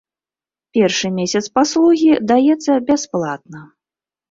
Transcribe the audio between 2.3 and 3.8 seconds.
даецца бясплатна.